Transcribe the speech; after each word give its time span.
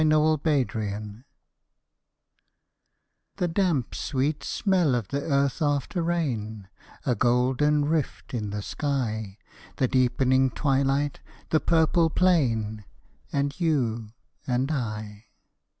ONE 0.03 0.11
EVENING 0.47 1.25
The 3.35 3.47
damp, 3.47 3.93
sweet 3.93 4.43
smell 4.43 4.95
of 4.95 5.09
the 5.09 5.21
earth 5.21 5.61
after 5.61 6.01
rain, 6.01 6.67
A 7.05 7.13
golden 7.13 7.85
rift 7.85 8.33
in 8.33 8.49
the 8.49 8.63
sky, 8.63 9.37
The 9.77 9.87
deepening 9.87 10.49
twilight, 10.49 11.19
the 11.51 11.59
purple 11.59 12.09
plain, 12.09 12.83
And 13.31 13.53
you 13.61 14.13
and 14.47 14.71
I. 14.71 15.25